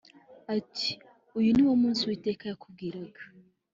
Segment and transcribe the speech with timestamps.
[0.57, 0.91] ati
[1.37, 3.21] “Uyu ni wo munsi Uwiteka yakubwiraga“